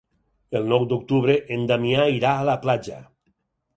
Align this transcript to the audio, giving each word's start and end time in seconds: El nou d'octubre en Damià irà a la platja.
El 0.59 0.63
nou 0.69 0.85
d'octubre 0.93 1.35
en 1.57 1.67
Damià 1.73 2.07
irà 2.15 2.33
a 2.39 2.49
la 2.51 2.57
platja. 2.65 2.99